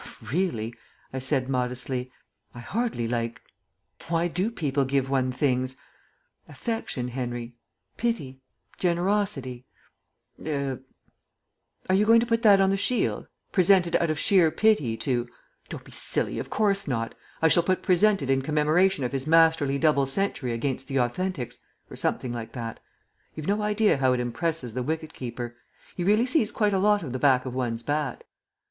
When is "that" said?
12.41-12.59, 22.53-22.79